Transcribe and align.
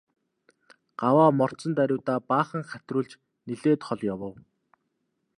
Гаваа 0.99 1.31
мордсон 1.39 1.71
даруйдаа 1.77 2.19
баахан 2.29 2.63
хатируулж 2.69 3.11
нэлээд 3.47 3.81
хол 3.87 4.01
явав. 4.13 4.33